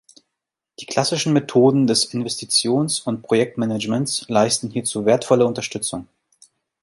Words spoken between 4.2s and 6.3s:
leisten hierzu wertvolle Unterstützung.